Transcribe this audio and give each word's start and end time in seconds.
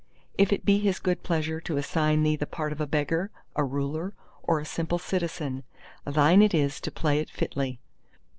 If 0.35 0.51
it 0.51 0.65
be 0.65 0.79
his 0.79 0.97
good 0.97 1.21
pleasure 1.21 1.61
to 1.61 1.77
assign 1.77 2.23
thee 2.23 2.35
the 2.35 2.47
part 2.47 2.71
of 2.71 2.81
a 2.81 2.87
beggar, 2.87 3.29
a 3.55 3.63
ruler, 3.63 4.15
or 4.41 4.59
a 4.59 4.65
simple 4.65 4.97
citizen, 4.97 5.63
thine 6.07 6.41
it 6.41 6.55
is 6.55 6.81
to 6.81 6.89
play 6.91 7.19
it 7.19 7.29
fitly. 7.29 7.79